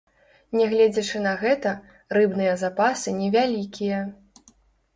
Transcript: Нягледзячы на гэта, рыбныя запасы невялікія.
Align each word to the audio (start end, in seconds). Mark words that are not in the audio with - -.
Нягледзячы 0.59 1.21
на 1.25 1.33
гэта, 1.43 1.75
рыбныя 2.19 2.57
запасы 2.63 3.17
невялікія. 3.21 4.03